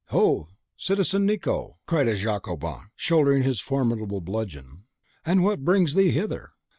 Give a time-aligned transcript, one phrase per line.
[0.07, 0.47] "Ho!
[0.77, 4.85] Citizen Nicot," cried a Jacobin, shouldering his formidable bludgeon,
[5.27, 6.53] "and what brings thee hither?